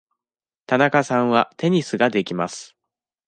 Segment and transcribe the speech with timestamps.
[0.65, 2.75] 田中さんはテニスができます。